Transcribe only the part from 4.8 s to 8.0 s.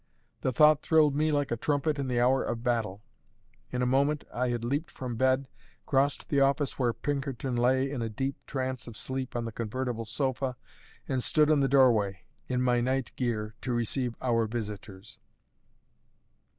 from bed, crossed the office where Pinkerton lay